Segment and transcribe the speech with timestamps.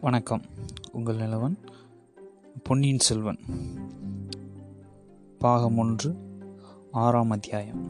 [0.00, 0.42] வணக்கம்.
[0.92, 1.56] உங்கள் நிலவன்
[2.62, 3.38] பொன்னியின் செல்வன்.
[5.38, 6.16] பாகம் ஒன்று
[6.92, 7.86] ஆறாம் அத்தியாயம்.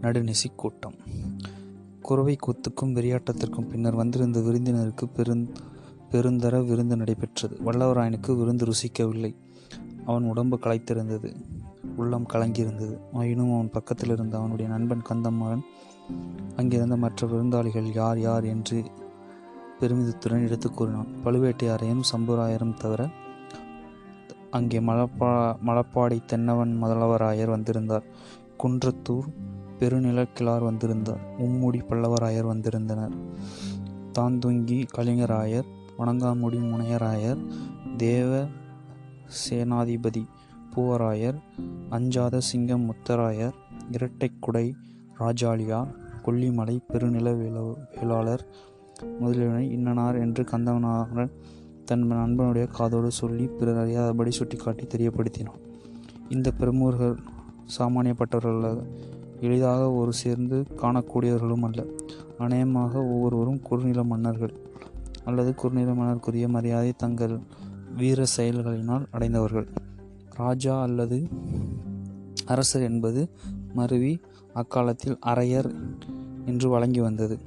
[0.00, 0.94] நடுநிசி கூட்டம்.
[2.02, 5.46] குறவை கூத்துக்கும் வெறியாட்டத்திற்கும் பின்னர் வந்திருந்த விருந்தினருக்கு பெருந்
[6.10, 7.56] பெருந்தர விருந்து நடைபெற்றது.
[7.56, 9.34] வல்லவராயனுக்கு விருந்து ருசிக்கவில்லை.
[10.06, 11.36] அவன் உடம்பு களைத்திருந்தது
[11.96, 12.98] உள்ளம் கலங்கியிருந்தது.
[13.12, 15.62] ஆயினும் அவன் பக்கத்தில் இருந்த அவனுடைய நண்பன் கந்தமாறன்
[16.56, 18.84] அங்கிருந்த மற்ற விருந்தாளிகள் யார் யார் என்று
[19.80, 21.06] பெருமிதத்துடன் எடுத்துக் கூறினான்.
[21.24, 23.08] பழுவேட்டையாரையும் சம்புராயரும் தவிர
[24.50, 28.02] அங்கே மலப்பா மலப்பாடி தென்னவன் முதல்வராயர் வந்திருந்தார்.
[28.62, 29.28] குன்றத்தூர்
[29.78, 31.20] பெருநிலக்கிழார் வந்திருந்தார்.
[31.38, 33.14] மும்முடி பல்லவராயர் வந்திருந்தனர்.
[34.18, 35.64] தாந்துங்கி கலிங்கராயர்
[35.98, 37.46] வணங்காமுடி முனையராயர்
[37.96, 38.46] தேவ
[39.48, 40.24] சேனாதிபதி
[40.74, 41.38] பூவராயர்
[41.90, 43.52] அஞ்சாத சிங்கம் முத்தராயர்
[43.92, 44.72] இரட்டைக்குடை
[45.18, 45.94] ராஜாளியார்
[46.26, 48.46] கொல்லிமலை பெருநில வேலோ வேளாளர்
[49.20, 51.28] முதலியவனை இன்னனார் என்று கந்தவனாக
[51.84, 55.60] தன் நண்பனுடைய காதோடு சொல்லி பிறர் அறியாதபடி சுட்டிக்காட்டி தெரியப்படுத்தினான்.
[56.28, 57.16] இந்த பிரமுகர்கள்
[57.78, 58.82] சாமானியப்பட்டவர்கள்
[59.40, 61.84] எளிதாக ஒரு சேர்ந்து காணக்கூடியவர்களும் அல்ல.
[62.38, 64.52] அநேகமாக ஒவ்வொருவரும் குறுநில மன்னர்கள்
[65.24, 67.38] அல்லது குறுநில மன்னருக்குரிய மரியாதை தங்கள்
[67.96, 69.68] வீர செயல்களினால் அடைந்தவர்கள்.
[70.34, 71.28] ராஜா அல்லது
[72.46, 73.30] அரசர் என்பது
[73.74, 74.20] மருவி
[74.54, 75.74] அக்காலத்தில் அரையர்
[76.46, 77.38] என்று வழங்கி வந்தது.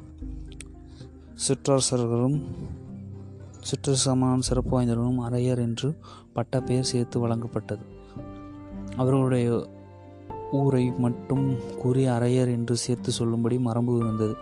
[1.46, 2.38] சிற்றரசர்களும்
[3.70, 5.96] சிற்றரசமான சிறப்பு வாய்ந்தவர்களும் அரையர் என்று
[6.34, 7.84] பட்ட பெயர் சேர்த்து வழங்கப்பட்டது.
[8.96, 9.68] அவர்களுடைய
[10.52, 14.36] ஊரை மட்டும் கூறி அரையர் என்று சேர்த்து சொல்லும்படி மரபு இருந்தது.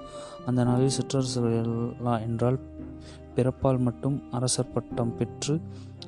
[0.45, 2.59] அந்த நாளில் சிற்றரசர்கள் என்றால்
[3.35, 5.61] பிறப்பால் மட்டும் அரசர் பட்டம் பெற்று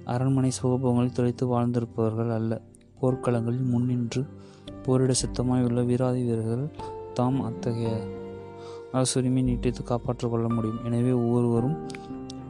[0.05, 2.61] அரண்மனை சுகபோகங்களில் துளைத்து வாழ்ந்திருப்பவர்கள் அல்ல.
[3.01, 4.27] போர்க்களங்களில் முன்னின்று
[4.83, 6.69] போரிட சித்தமாய் உள்ள வீராதி வீரர்கள்
[7.13, 7.91] தாம் அத்தகைய
[8.91, 10.83] அரசுரிமை நீட்டித்து காப்பாற்றிக் கொள்ள முடியும்.
[10.83, 11.77] எனவே ஒவ்வொருவரும்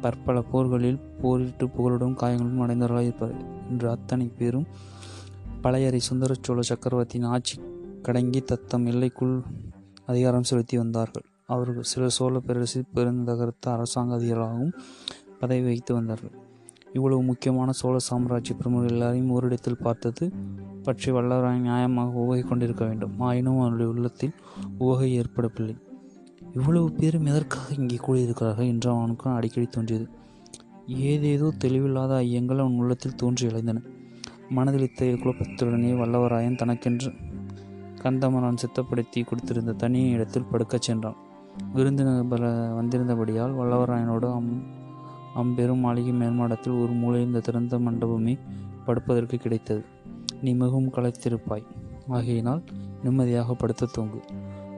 [0.02, 3.35] பற்பல போர்களில் போரிட்டு புகழுடன் காயங்களும் அடைந்தவர்களாக இருப்பார்.
[3.69, 4.67] இன்று அத்தனை பேரும்
[5.61, 7.61] பழையறை சுந்தர சோழ சக்கரவர்த்தியின் ஆட்சி
[8.03, 9.42] கடங்கி தத்தம் எல்லைக்குள்
[10.05, 11.25] அதிகாரம் செலுத்தி வந்தார்கள்.
[11.45, 14.73] அவர்கள் சில சோழ பேரரசு பெருந்தகர்த்த அரசாங்க அதிகாரிகளாகவும்
[15.39, 16.31] பதவி வகித்து வந்தார்கள்.
[16.93, 20.31] இவ்வளவு முக்கியமான சோழ சாம்ராஜ்ய பிரமுகர்கள் எல்லாரையும் ஓரிடத்தில் பார்த்தது
[20.83, 23.19] பற்றி வல்லவராய் நியாயமாக உவகை கொண்டிருக்க வேண்டும்.
[23.19, 24.33] ஆயினும் அவருடைய உள்ளத்தில்
[24.77, 25.75] உவகை ஏற்படவில்லை.
[26.57, 30.05] இவ்வளவு பேரும் எதற்காக இங்கே கூடியிருக்கிறார்கள் என்று அவனுக்கு அடிக்கடி தோன்றியது.
[31.09, 33.79] ஏதேதோ தெளிவில்லாத ஐயங்கள் அவன் உள்ளத்தில் தோன்றி இழைந்தன
[34.49, 37.09] மனதில் இத்தகைய குழப்பத்துடனே வல்லவராயன் தனக்கென்று
[38.03, 41.17] கந்தமரான் சித்தப்படுத்தி கொடுத்திருந்த தனி இடத்தில் படுக்கச் சென்றான்.
[41.73, 44.51] விருந்தினர் பல வந்திருந்தபடியால் வல்லவராயனோடு அம்
[45.33, 48.35] அம்பெரும் மாளிகை மேல்மாடத்தில் ஒரு மூலையில் இந்த திறந்த மண்டபமே
[48.85, 49.83] படுப்பதற்கு கிடைத்தது.
[50.41, 51.65] நீ மிகவும் களைத்திருப்பாய்.
[52.07, 52.61] ஆகையினால்
[53.03, 54.21] நிம்மதியாக படுத்து தூங்கு.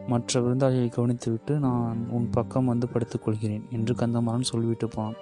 [0.10, 5.18] மற்ற விருந்தாளிகளை கவனித்துவிட்டு நான் உன் பக்கம் வந்து படுத்துக்கொள்கிறேன் என்று கந்தமாறன் சொல்லிவிட்டு போனான்.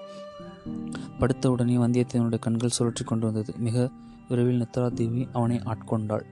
[1.20, 3.53] படுத்தவுடனே வந்தியத்தேவனுடைய கண்கள் சுழற்றி கொண்டு வந்தது.
[3.58, 3.90] மிக
[4.30, 6.25] விரைவில் நித்ராதேவி அவனை ஆட்கொண்டாள்.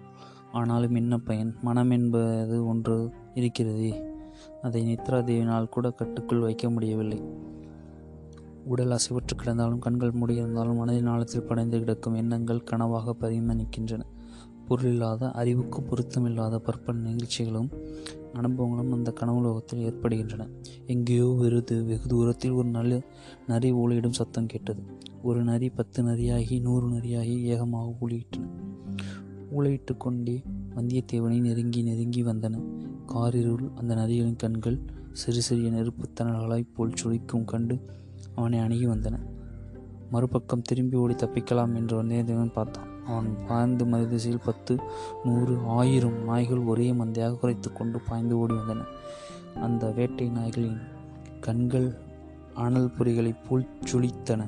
[0.52, 1.52] ஆனாலும் என்ன பயன்?
[1.62, 3.92] மனம் என்பது ஒன்று இருக்கிறதே.
[4.62, 7.20] அதை நித்ராதேவினால் கூட கட்டுக்குள் வைக்க முடியவில்லை.
[8.66, 14.04] உடல் அசைவற்று கிடந்தாலும் கண்கள் மூடியிருந்தாலும் மனதின் ஆழத்தில் படைந்து கிடக்கும் எண்ணங்கள் கனவாக பரிமணிக்கின்றன.
[14.70, 17.70] பொருளில்லாத அறிவுக்கு பொருத்தமில்லாத பற்பல் நிகழ்ச்சிகளும்
[18.36, 20.48] அனுபவங்களும் அந்த கனவுலோகத்தில் ஏற்படுகின்றன.
[20.86, 23.02] எங்கேயோ வெறுது வெகு தூரத்தில் ஒரு நல்ல
[23.48, 24.84] நரி ஊழியிடும் சத்தம் கேட்டது.
[25.24, 28.50] ஒரு நரி பத்து நரியாகி நூறு நரியாகி ஏகமாக ஊழியிட்டன.
[29.58, 30.44] ஊழையிட்டு கொண்டே
[30.76, 32.62] வந்தியத்தேவனை நெருங்கி நெருங்கி வந்தன.
[33.06, 34.80] காரிருள் அந்த நரிகளின் கண்கள்
[35.12, 37.78] சிறு சிறிய நெருப்புத்தனல்களாய் போல் சுழிக்கும் கண்டு
[38.36, 39.20] அவனை அணுகி வந்தன.
[40.12, 42.90] மறுபக்கம் திரும்பி ஓடி தப்பிக்கலாம் என்று வந்தியத்தேவன் பார்த்தான்.
[43.08, 44.74] அவன் பாய்ந்து மறுதிசையில் பத்து
[45.24, 48.84] நூறு ஆயிரம் நாய்கள் ஒரே மந்தையாக குறைத்து கொண்டு பாய்ந்து ஓடி வந்தன.
[49.62, 50.80] அந்த வேட்டை நாய்களின்
[51.40, 51.90] கண்கள்
[52.56, 54.44] அனல் பொறிகளைப் போல் சுழித்தன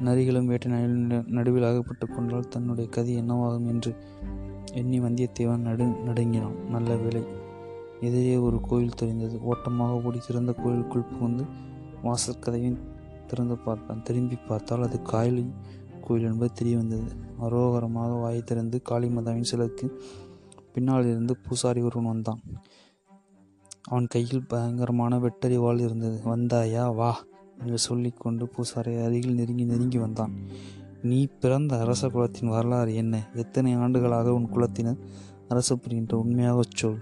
[0.00, 3.92] நரிகளும் வேட்டை நாய்களின் நடுவில் அகப்பட்டு கொண்டால் தன்னுடைய கதி என்னவாகும் என்று
[4.72, 6.56] எண்ணி வந்தியத்தேவன் நடு நடுங்கினான்.
[6.70, 7.22] நல்ல வேலை
[8.00, 9.36] எதிரே ஒரு கோயில் தெரிந்தது.
[9.42, 11.44] ஓட்டமாக ஓடி சிறந்த கோயிலுக்குள் புகுந்து
[12.02, 12.78] வாசற்கதையும்
[13.26, 14.02] திறந்து பார்த்தான்.
[14.02, 15.44] திரும்பி பார்த்தால் அது காயலி
[16.00, 17.12] கோயில் என்பது தெரிய வந்தது.
[17.40, 20.02] அரோகரமாக வாயை திறந்து காளிமதாவின் சிலருக்கு
[20.72, 22.40] பின்னால் இருந்து பூசாரி ஒருவன் வந்தான்.
[23.82, 26.36] அவன் கையில் பயங்கரமான வெட்டறிவாள் இருந்தது.
[26.36, 26.94] வந்தாயா?
[26.94, 27.24] வா
[27.60, 30.32] என்று சொல்லிக்கொண்டு பூசாரி அருகில் நெருங்கி நெருங்கி வந்தான்.
[31.02, 33.28] நீ பிறந்த அரச குலத்தின் வரலாறு என்ன?
[33.34, 34.98] எத்தனை ஆண்டுகளாக உன் குலத்தினர்
[35.48, 36.98] அரசு புரிகின்ற உண்மையாகச் சொல்.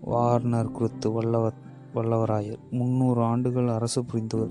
[0.00, 1.54] வார்னர் குருத்து வல்லவர்
[1.94, 2.58] வல்லவராயர்.
[2.70, 4.50] முன்னூறு ஆண்டுகள் அரசு புரிந்தவர்.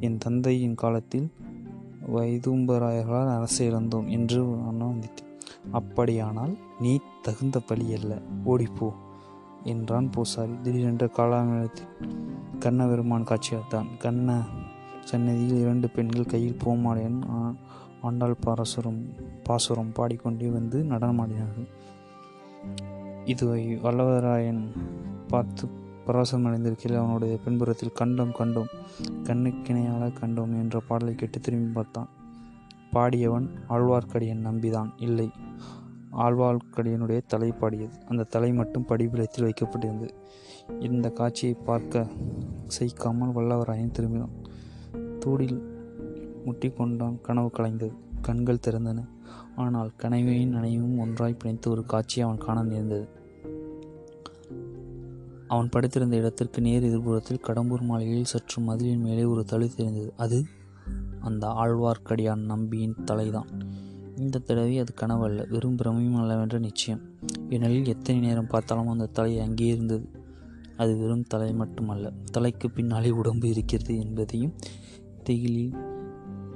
[0.00, 1.32] என் தந்தையின் காலத்தில்
[2.06, 5.28] வைதும்பராயர்களால் அரசை இழந்தோம் என்று வந்தித்தேன்
[5.70, 8.22] அப்படியானால் நீ தகுந்த பலி அல்ல.
[8.46, 8.92] ஓடிப்போ
[9.64, 10.50] என்றான் பூசாரி.
[10.62, 12.16] திடீரென்று காலாமிடத்தில்
[12.58, 14.42] கண்ண பெருமான் காட்சியளித்தான் கண்ண
[15.04, 17.54] சன்னதியில் இரண்டு பெண்கள் கையில் பூமாலையன் ஆ-
[18.02, 19.00] ஆண்டாள் பாரசுரம்
[19.42, 21.68] பாசுரம் பாடிக்கொண்டே வந்து நடனமாடினார்கள்.
[23.24, 24.68] இதுவை வல்லவராயன்
[25.28, 25.68] பார்த்து
[26.06, 28.70] பரவசம் அடைந்திருக்கையில் அவனுடைய பின்புறத்தில் கண்டோம் கண்டோம்
[29.24, 32.08] கண்ணுக்கிணையால கண்டோம் என்ற பாடலை கேட்டு திரும்பி பார்த்தான்.
[32.92, 35.30] பாடியவன் ஆழ்வார்க்கடியன் நம்பிதான் இல்லை.
[36.12, 37.94] ஆழ்வார்க்கடியனுடைய தலை பாடியது.
[38.08, 40.10] அந்த தலை மட்டும் படிப்பிலத்தில் வைக்கப்பட்டிருந்தது.
[40.80, 42.06] இந்த காட்சியை பார்க்க
[42.78, 44.36] சைக்காமல் வல்லவராயன் திரும்பினான்.
[44.94, 45.62] தூடில்
[46.46, 47.92] முட்டிக்கொண்டான் கனவு கலைந்தது.
[48.22, 49.04] கண்கள் திறந்தன.
[49.56, 53.08] ஆனால் கனவையும் நனைவும் ஒன்றாய் பிணைத்து ஒரு காட்சியை அவன் காண நேர்ந்தது.
[55.50, 60.12] அவன் படுத்திருந்த இடத்திற்கு நேர் எதிர்புறத்தில் கடம்பூர் மாளிகையில் சற்று மதிலின் மேலே ஒரு தலை தெரிந்தது.
[60.16, 60.44] அது
[61.20, 63.48] அந்த ஆழ்வார்க்கடியான் நம்பியின் தலைதான்.
[64.16, 65.48] இந்த தடவை அது கனவல்ல.
[65.48, 67.00] வெறும் பிரமையும் அல்லவென்ற நிச்சயம்.
[67.48, 70.08] ஏனெனில் எத்தனை நேரம் பார்த்தாலும் அந்த தலை அங்கே இருந்தது.
[70.76, 72.12] அது வெறும் தலை மட்டுமல்ல.
[72.32, 74.54] தலைக்கு பின்னாலே உடம்பு இருக்கிறது என்பதையும்
[75.24, 75.74] திகிலில்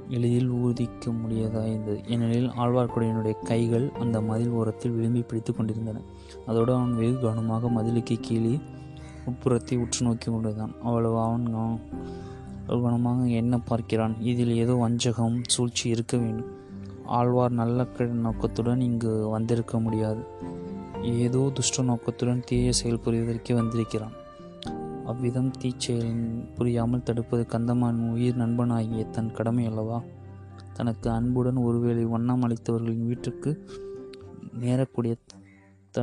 [0.09, 6.01] எளிதில் ஊதிக்க முடியாததாக இருந்தது ஏனெனில் ஆழ்வார்க்குடியினுடைய கைகள் அந்த மதில் ஓரத்தில் விளிம்பி பிடித்து கொண்டிருந்தன.
[6.45, 8.59] அதோடு அவன் வெகு கவனமாக மதிலுக்கு கீழே
[9.25, 10.73] உட்புறத்தை உற்று நோக்கி கொண்டுதான்.
[10.81, 11.47] அவ்வளவு அவன்
[12.67, 14.21] கவனமாக என்ன பார்க்கிறான்?
[14.21, 16.51] இதில் ஏதோ வஞ்சகம் சூழ்ச்சி இருக்க வேண்டும்.
[17.05, 20.21] ஆழ்வார் நல்ல கிழ நோக்கத்துடன் இங்கு வந்திருக்க முடியாது.
[21.01, 24.15] ஏதோ துஷ்ட நோக்கத்துடன் தீய செயல் புரிவதற்கே வந்திருக்கிறான்.
[25.05, 30.01] அவ்விதம் தீச்செயல் புரியாமல் தடுப்பது கந்தமான் உயிர் நண்பனாகிய தன் கடமை அல்லவா?
[30.73, 33.51] தனக்கு அன்புடன் ஒருவேளை வண்ணம் அளித்தவர்களின் வீட்டுக்கு
[34.59, 35.15] நேரக்கூடிய
[35.91, 36.01] த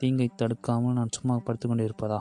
[0.00, 2.20] தீங்கை தடுக்காமல் நான் சும்மா படுத்து கொண்டு இருப்பதா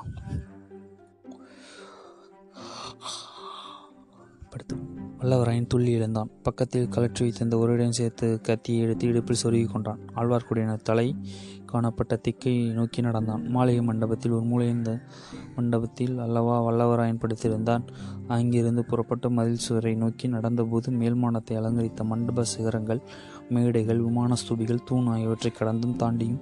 [4.52, 4.76] படுத்து.
[5.20, 6.30] வல்லவராயன் துள்ளி எழுந்தான்.
[6.44, 10.02] பக்கத்தில் கலற்றி வைத்திருந்த ஒருடன் சேர்த்து கத்தியை எடுத்து இடுப்பில் சொருகி கொண்டான்.
[10.16, 11.08] ஆழ்வார்க்கடியினர் தலை
[11.66, 13.44] காணப்பட்ட திக்கை நோக்கி நடந்தான்.
[13.48, 14.92] மாளிகை மண்டபத்தில் ஒரு மூளைந்த
[15.56, 17.86] மண்டபத்தில் அல்லவா வல்லவராயன் படுத்திருந்தான்.
[18.28, 23.02] அங்கிருந்து புறப்பட்ட மதில் சுவரை நோக்கி நடந்தபோது மேல்மானத்தை அலங்கரித்த மண்டப சிகரங்கள்
[23.50, 26.42] மேடைகள் விமான ஸ்தூபிகள் தூண் ஆகியவற்றை கடந்தும் தாண்டியும்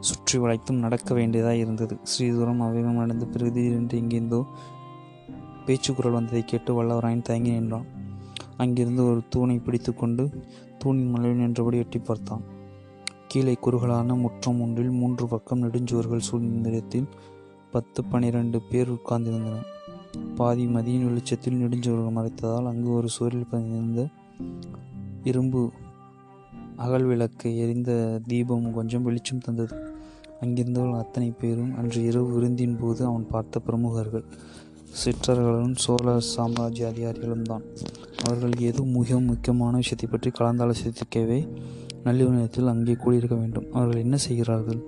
[0.00, 1.96] சுற்றி வளைத்தும் நடக்க வேண்டியதாக இருந்தது.
[2.02, 4.40] ஸ்ரீதூரம் அவேகம் நடந்த பிறகு திடீரென்று எங்கிருந்தோ
[5.66, 7.86] பேச்சுக்குரல் வந்ததை கேட்டு வல்லவராயன் தயங்கி நின்றான்.
[8.56, 10.24] அங்கிருந்து ஒரு தூணை பிடித்துக்கொண்டு
[10.78, 12.42] தூணின் மலையில் நின்றபடி எட்டி பார்த்தான்.
[13.28, 17.08] கீழே குறுகலான முற்றம் ஒன்றில் மூன்று பக்கம் நெடுஞ்சுவர்கள் சூழ்ந்த இடத்தில்
[17.70, 19.70] பத்து பனிரெண்டு பேர் உட்கார்ந்திருந்தனர்.
[20.34, 24.02] பாதி மதியின் வெளிச்சத்தில் நெடுஞ்சுவர்கள் மறைத்ததால் அங்கு ஒரு சுவரில் பதிந்திருந்த
[25.22, 25.60] இரும்பு
[26.76, 29.74] அகல் விளக்கு எரிந்த தீபம் கொஞ்சம் வெளிச்சம் தந்தது.
[30.40, 34.24] அங்கிருந்தவள் அத்தனை பேரும் அன்று இரவு விருந்தின் போது அவன் பார்த்த பிரமுகர்கள்.
[35.02, 37.64] சிற்றர்களும் சோழ சாம்ராஜ்ய அதிகாரிகளும் தான்.
[38.24, 41.48] அவர்கள் ஏதோ மிக முக்கியமான விஷயத்தை பற்றி கலந்தாலோசிக்கவே
[42.04, 43.66] நள்ளிரவு நேரத்தில் அங்கே கூடியிருக்க வேண்டும்.
[43.72, 44.80] அவர்கள் என்ன செய்கிறார்கள்?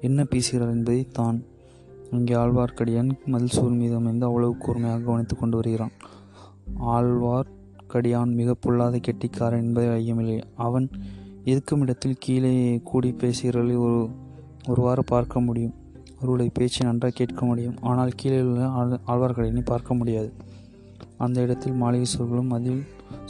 [0.00, 1.38] என்ன பேசுகிறார்கள் என்பதை தான்
[2.12, 5.92] அங்கே ஆழ்வார்க்கடியான் மதில் சூழ் மீது அமைந்து அவ்வளவு கூர்மையாக கவனித்துக் கொண்டு வருகிறான்.
[6.76, 10.90] ஆழ்வார்க்கடியான் மிக பொல்லாத கெட்டிக்காரன் என்பதை ஐயமில்லை அவன்
[11.44, 14.08] இருக்கும் இடத்தில் கீழே கூடி பேசுகிறவர்களை ஒரு
[14.68, 15.74] ஒருவாறு பார்க்க முடியும்.
[16.12, 17.74] அவர்களுடைய பேச்சை நன்றாக கேட்க முடியும்.
[17.80, 20.32] ஆனால் கீழே உள்ள ஆழ்- பார்க்க முடியாது.
[21.16, 22.84] அந்த இடத்தில் மாளிகை சுவர்களும் அதில்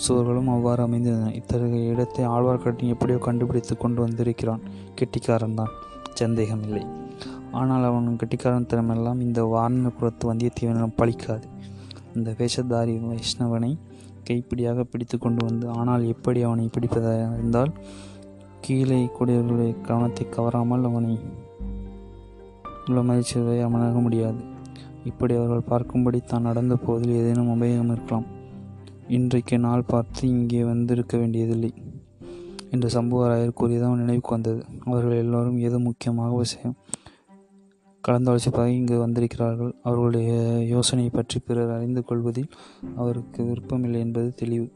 [0.09, 1.35] சுவர்களும் அவ்வாறு அமைந்திருந்தன.
[1.35, 4.61] இத்தகைய இடத்தை ஆழ்வார்க்கடியான் எப்படியோ கண்டுபிடித்து கொண்டு வந்திருக்கிறான்.
[4.95, 5.69] கெட்டிக்காரன் தான்.
[6.15, 6.87] சந்தேகமில்லை
[7.53, 11.43] ஆனால் அவன் கெட்டிக்காரன் திறமெல்லாம் இந்த வாரணபுரத்து வந்தியத்தேவனிடம் பழிக்காது.
[12.15, 13.79] இந்த வேஷதாரி வைஷ்ணவனை
[14.29, 17.73] கைப்பிடியாக பிடித்து கொண்டு வந்து ஆனால் எப்படி அவனை பிடிப்பதாக இருந்தால்?
[18.61, 21.19] கீழே கூடியவர்களுடைய கவனத்தை கவராமல் அவனை
[22.87, 24.41] உள்ள மகிழ்ச்சியை அவனாக முடியாது.
[25.05, 28.27] இப்படி அவர்கள் பார்க்கும்படி தான் நடந்த போதில் ஏதேனும் உபயோகம் இருக்கலாம்.
[29.09, 31.73] இன்றைக்கு நாள் பார்த்து இங்கே வந்திருக்க வேண்டியதில்லை
[32.71, 34.65] என்று சம்புவராயர் கூறியதான் நினைவுக்கு வந்தது.
[34.85, 36.77] அவர்கள் எல்லோரும் ஏதோ முக்கியமாக விஷயம்?
[38.09, 39.73] கலந்தாலோசிப்பதாக இங்கு வந்திருக்கிறார்கள்.
[39.83, 40.33] அவர்களுடைய
[40.65, 42.51] யோசனையை பற்றி பிறர் அறிந்து கொள்வதில்
[42.97, 44.69] அவருக்கு விருப்பமில்லை என்பது தெளிவு.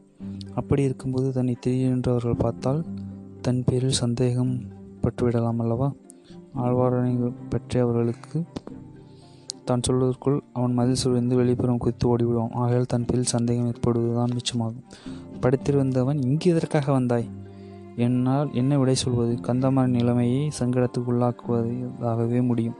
[0.54, 2.80] அப்படி இருக்கும்போது தன்னை திடீரென்று அவர்கள் பார்த்தால்
[3.40, 4.52] தன் பேரில் சந்தேகம்
[5.02, 5.92] பட்டுவிடலாம் அல்லவா?
[6.56, 8.38] ஆழ்வாரனை பற்றி அவர்களுக்கு
[9.64, 12.52] தான் சொல்வதற்குள் அவன் மதில் சுழிந்து வெளிப்புறம் குதித்து ஓடிவிடுவான்.
[12.52, 14.84] ஆகையால் தன் பேரில் சந்தேகம் ஏற்படுவதுதான் மிச்சமாகும்.
[15.40, 17.28] படுத்திருந்தவன் இங்கு எதற்காக வந்தாய்?
[17.96, 22.74] என்னால் என்ன விடை சொல்வது கந்தமாறன் நிலைமையை சங்கடத்துக்குள்ளாக்குவதாகவே முடியும்.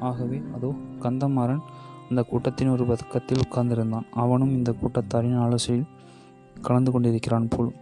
[0.00, 1.60] ஆகவே அதோ கந்தமாறன்
[2.08, 4.06] அந்த கூட்டத்தின் ஒரு பக்கத்தில் உட்கார்ந்திருந்தான்.
[4.12, 5.86] அவனும் இந்த கூட்டத்தாரின் ஆலோசனையில்
[6.62, 7.72] கலந்து கொண்டிருக்கிறான் போல்.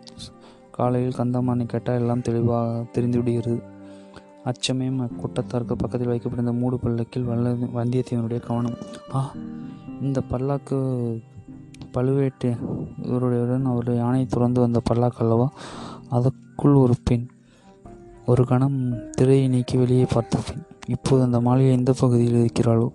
[0.70, 3.62] காலையில் கந்தமாறனை கேட்டால் எல்லாம் தெளிவாக தெரிந்துவிடுகிறது.
[4.44, 8.74] அச்சமயம் அக்கூட்டத்தாருக்கு பக்கத்தில் வைக்கப்பட்டிருந்த மூடு பல்லக்கில் வல்ல வந்தியத்தேவனுடைய கவனம்.
[9.14, 9.32] ஆ
[10.00, 10.78] இந்த பல்லாக்கு
[11.94, 12.58] பழுவேட்டை
[13.02, 15.50] இவருடையுடன் அவருடைய யானை துறந்து வந்த பல்லாக்கு அல்லவா?
[16.14, 17.26] அதற்குள் ஒரு பெண்
[18.26, 20.62] ஒரு கணம் திரையை நீக்கி வெளியே பார்த்த பெண்.
[20.86, 22.88] இப்போது அந்த மாளிகை எந்த பகுதியில் இருக்கிறாளோ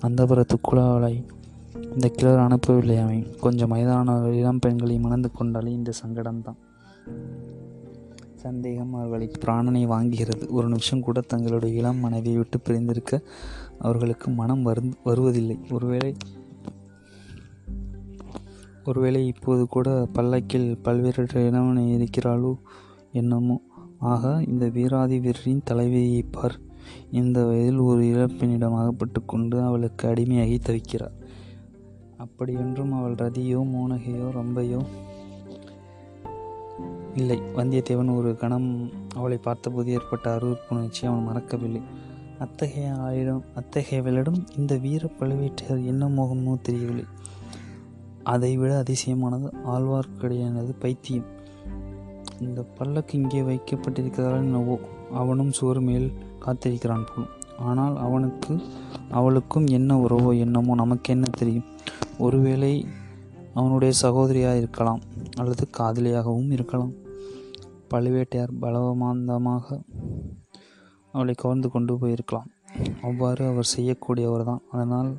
[0.00, 1.24] அந்த புறத்துக்குள்
[1.92, 3.26] இந்த கிளர் அனுப்பவில்லை அவன்.
[3.40, 6.58] கொஞ்சம் வயதான இளம் பெண்களை மணந்து கொண்டாலே இந்த சங்கடம்தான்.
[8.34, 10.46] சந்தேகம் அவர்களை பிராணனை வாங்குகிறது.
[10.50, 13.20] ஒரு நிமிஷம் கூட தங்களுடைய இளம் மனைவியை விட்டு பிரிந்திருக்க
[13.78, 15.58] அவர்களுக்கு மனம் வரு வருவதில்லை.
[15.70, 16.16] ஒருவேளை
[18.84, 22.54] ஒருவேளை இப்போது கூட பல்லக்கில் பல்வேறு இளவனை இருக்கிறாளோ
[23.12, 23.60] என்னமோ?
[23.98, 26.58] ஆக இந்த வீராதி வீரரின் தலைவியை பார்.
[27.10, 31.16] இந்த வயதில் ஒரு இழப்பினிடம் அகப்பட்டு கொண்டு அவளுக்கு அடிமையாகி தவிக்கிறார்.
[32.16, 34.84] அப்படியென்றும் அவள் ரதியோ மோனகையோ ரொம்பையோ
[37.14, 37.42] இல்லை.
[37.56, 41.80] வந்தியத்தேவன் ஒரு கணம் அவளை பார்த்தபோது ஏற்பட்ட அருவறுப்புணர்ச்சி அவன் மறக்கவில்லை.
[42.38, 47.04] அத்தகைய ஆயிரம் அத்தகையவளிடம் இந்த வீர பழுவேட்டையர் என்ன மோகமோ தெரியவில்லை.
[48.24, 51.28] அதைவிட அதிசயமானது ஆழ்வார்க்கடியானது பைத்தியம்.
[52.40, 54.78] இந்த பல்லக்கு இங்கே வைக்கப்பட்டிருக்கிறதால் என்னவோ
[55.10, 57.28] அவனும் சுவர் மேல் காத்திருக்கிறான் போல்.
[57.58, 58.60] ஆனால் அவனுக்கு
[59.10, 61.68] அவளுக்கும் என்ன உறவோ என்னமோ நமக்கு என்ன தெரியும்?
[62.18, 62.86] ஒருவேளை
[63.54, 65.00] அவனுடைய சகோதரியாக இருக்கலாம்
[65.36, 66.92] அல்லது காதலியாகவும் இருக்கலாம்.
[67.90, 69.80] பழுவேட்டையார் பலவமாந்தமாக
[71.12, 72.50] அவளை கவர்ந்து கொண்டு போயிருக்கலாம்.
[73.02, 75.10] அவ்வாறு அவர் செய்யக்கூடியவர் தான் அதனால்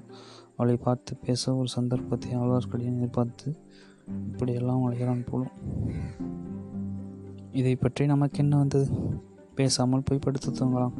[0.61, 3.47] அவளை பார்த்து பேச ஒரு சந்தர்ப்பத்தை ஆழ்வார்க்கடியான் எதிர்பார்த்து
[4.31, 5.55] இப்படியெல்லாம் அழைகிறான் போலும்.
[7.51, 8.87] இதை பற்றி நமக்கு என்ன வந்தது?
[9.55, 10.93] பேசாமல் போய் படுத்து தூங்கலாம்.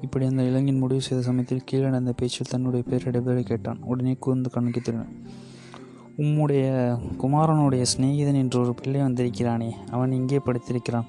[0.00, 3.80] இப்படி அந்த இளைஞன் முடிவு செய்த சமயத்தில் கீழே நடந்த பேச்சில் தன்னுடைய பேர் கேட்டான்.
[3.82, 5.16] உடனே கூர்ந்து கண்ணுக்கு திரும்பினான்
[6.18, 6.66] உம்முடைய
[7.22, 11.08] குமாரனுடைய சிநேகிதன் என்று ஒரு பிள்ளை வந்திருக்கிறானே அவன் இங்கே படுத்திருக்கிறான்.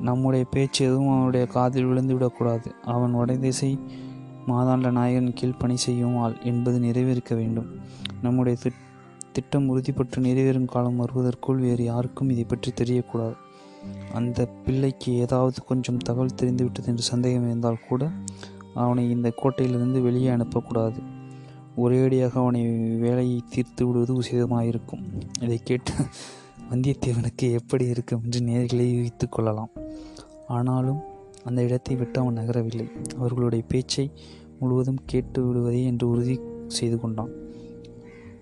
[0.00, 3.72] நம்முடைய பேச்சு எதுவும் அவனுடைய காதில் விழுந்து விடக்கூடாது அவன் வடதிசை
[4.48, 7.68] மாதாண்ட நாயகன் கீழ் பணி செய்யும் ஆள் என்பது நிறைவேறிக்க வேண்டும்.
[8.22, 8.84] நம்முடைய திட்
[9.32, 13.36] திட்டம் உறுதிப்பட்டு நிறைவேறும் காலம் வருவதற்குள் வேறு யாருக்கும் இதை பற்றி தெரியக்கூடாது.
[14.14, 18.10] அந்த பிள்ளைக்கு ஏதாவது கொஞ்சம் தகவல் தெரிந்துவிட்டது என்று சந்தேகம் இருந்தால் கூட
[18.74, 20.98] அவனை இந்த கோட்டையிலிருந்து வெளியே அனுப்பக்கூடாது.
[21.76, 22.62] ஒரேடியாக அவனை
[22.98, 25.04] வேலையை தீர்த்து விடுவது உசிதமாயிருக்கும்.
[25.40, 25.92] இதை கேட்டு
[26.70, 29.72] வந்தியத்தேவனுக்கு எப்படி இருக்கும் என்று நேர்களை யூகித்து கொள்ளலாம்.
[30.48, 31.00] ஆனாலும்
[31.44, 32.90] அந்த இடத்தை விட்டு அவன் நகரவில்லை.
[33.16, 34.10] அவர்களுடைய பேச்சை
[34.58, 37.30] முழுவதும் கேட்டு விடுவதே என்று உறுதி செய்து கொண்டான்.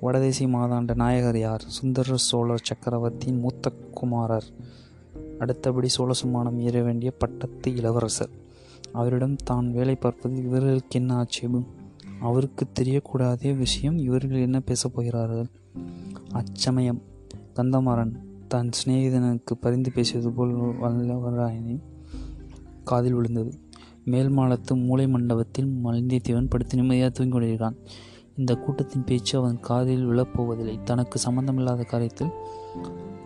[0.00, 1.64] வடதேசி மாதாண்ட நாயகர் யார்?
[1.66, 4.44] சுந்தர சோழர் சக்கரவர்த்தியின் மூத்த குமாரர்.
[5.38, 8.28] அடுத்தபடி சோழசுமானம் ஏற வேண்டிய பட்டத்து இளவரசர்.
[8.92, 11.66] அவரிடம் தான் வேலை பார்ப்பது இவர்களுக்கு என்ன ஆட்சேபம்?
[12.20, 15.46] அவருக்கு தெரியக்கூடாத விஷயம் இவர்கள் என்ன பேசப் போகிறார்கள்?
[16.32, 17.02] அச்சமயம்.
[17.54, 18.12] கந்தமாறன்
[18.48, 21.80] தன் சிநேகிதனுக்கு பரிந்து பேசியது போல் வல்லவராயனை
[22.90, 23.52] காதில் விழுந்தது.
[24.04, 27.78] மேல் மாலத்து மூளை மண்டபத்தில் மலிந்தியத்தேவன் படுத்து நிம்மதியாக தூங்கி கொண்டிருக்கிறான்.
[28.36, 30.74] இந்த கூட்டத்தின் பேச்சு அவன் காதில் விழப்போவதில்லை.
[30.82, 32.32] தனக்கு சம்பந்தமில்லாத காரியத்தில்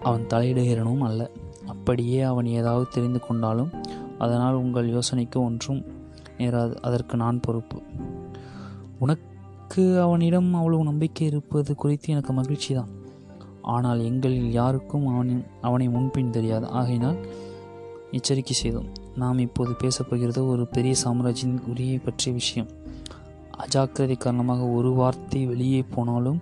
[0.03, 1.23] அவன் தலையிடுகிறனும் அல்ல.
[1.67, 3.73] அப்படியே அவன் ஏதாவது தெரிந்து கொண்டாலும்
[4.19, 5.83] அதனால் உங்கள் யோசனைக்கு ஒன்றும்
[6.39, 6.75] நேராது.
[6.81, 7.79] அதற்கு நான் பொறுப்பு.
[8.99, 12.91] உனக்கு அவனிடம் அவ்வளவு நம்பிக்கை இருப்பது குறித்து எனக்கு மகிழ்ச்சி தான்
[13.63, 16.67] ஆனால் எங்களில் யாருக்கும் அவனின் அவனை முன்பின் தெரியாது.
[16.79, 17.19] ஆகையினால்
[18.11, 18.91] எச்சரிக்கை செய்தோம்.
[19.21, 22.69] நாம் இப்போது பேசப்போகிறது ஒரு பெரிய சாம்ராஜ்யின் உரியை பற்றிய விஷயம்.
[23.63, 26.41] அஜாக்கிரதை காரணமாக ஒரு வார்த்தை வெளியே போனாலும்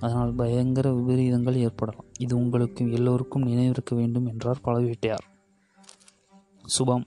[0.00, 2.08] அதனால் பயங்கர விபரீதங்கள் ஏற்படலாம்.
[2.24, 5.24] இது உங்களுக்கு எல்லோருக்கும் நினைவிருக்க வேண்டும் என்றார் பழவேட்டையார்.
[6.76, 7.06] சுபம்.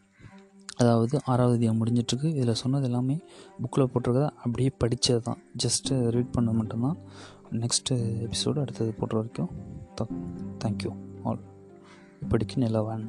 [0.82, 2.30] அதாவது ஆறாவது தியம் முடிஞ்சிட்ருக்கு.
[2.36, 3.16] இதில் சொன்னது எல்லாமே
[3.62, 5.42] புக்கில் போட்டிருக்கதா அப்படியே படித்தது தான்.
[5.64, 6.98] ஜஸ்ட்டு ரீட் பண்ண மட்டும்தான்.
[7.62, 9.52] நெக்ஸ்ட்டு எபிசோடு அடுத்தது போடுற வரைக்கும்.
[10.64, 11.44] தேங்க்யூ ஆல்
[12.24, 13.06] இப்படிக்கு நிலவன்.